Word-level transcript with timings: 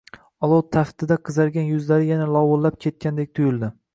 olov 0.45 0.61
taftida 0.75 1.17
qizargan 1.27 1.69
yuzlari 1.73 2.09
yana 2.13 2.27
lovillab 2.37 2.81
ketgandek 2.87 3.33
tuyuldi. 3.41 3.73